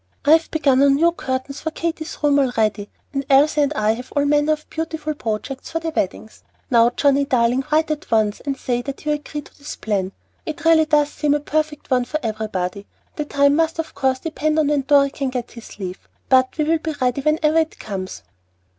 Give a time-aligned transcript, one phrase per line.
[0.25, 4.11] "I have begun on new curtains for Katy's room already, and Elsie and I have
[4.15, 6.41] all manner of beautiful projects for the weddings.
[6.71, 10.11] Now Johnnie darling, write at once and say that you agree to this plan.
[10.43, 12.87] It really does seem a perfect one for everybody.
[13.15, 16.63] The time must of course depend on when Dorry can get his leave, but we
[16.63, 18.23] will be all ready whenever it comes."